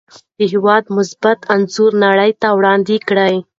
د 0.37 0.39
هېواد 0.51 0.83
مثبت 0.97 1.39
انځور 1.53 1.91
نړۍ 2.05 2.31
ته 2.41 2.47
وړاندې 2.57 2.95
کړئ. 3.07 3.35